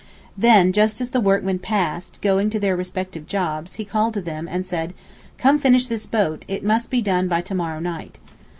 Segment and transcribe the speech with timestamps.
[0.35, 4.95] Then as the workmen passed, going to their respective jobs, he called them, and said,
[5.37, 8.17] 'Come and finish this boat; it must be done by to morrow night.